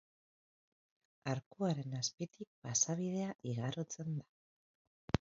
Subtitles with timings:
[1.33, 4.31] Arkuaren azpitik pasabidea igarotzen da.